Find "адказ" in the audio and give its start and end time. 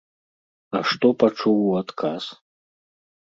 1.81-2.23